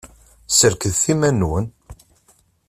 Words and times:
Serkdet 0.57 1.03
iman-nwen! 1.13 1.65